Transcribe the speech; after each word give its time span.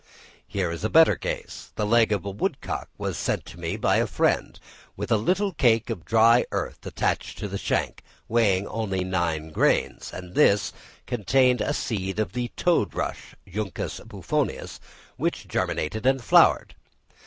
Here 0.47 0.71
is 0.71 0.83
a 0.83 0.89
better 0.89 1.15
case: 1.15 1.69
the 1.75 1.85
leg 1.85 2.11
of 2.11 2.25
a 2.25 2.31
woodcock 2.31 2.89
was 2.97 3.19
sent 3.19 3.45
to 3.45 3.59
me 3.59 3.77
by 3.77 3.97
a 3.97 4.07
friend, 4.07 4.59
with 4.97 5.11
a 5.11 5.15
little 5.15 5.53
cake 5.53 5.91
of 5.91 6.05
dry 6.05 6.43
earth 6.51 6.83
attached 6.87 7.37
to 7.37 7.47
the 7.47 7.59
shank, 7.59 8.01
weighing 8.27 8.67
only 8.67 9.03
nine 9.03 9.51
grains; 9.51 10.11
and 10.11 10.33
this 10.33 10.73
contained 11.05 11.61
a 11.61 11.71
seed 11.75 12.17
of 12.17 12.33
the 12.33 12.47
toad 12.57 12.95
rush 12.95 13.35
(Juncus 13.47 13.99
bufonius) 13.99 14.79
which 15.17 15.47
germinated 15.47 16.07
and 16.07 16.23
flowered. 16.23 16.73